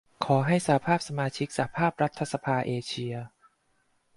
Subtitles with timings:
[0.25, 3.13] ขอให้สหภาพสมาชิกสหภาพรัฐสภาเอเชีย